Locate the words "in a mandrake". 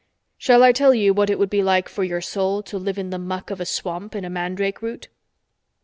4.15-4.81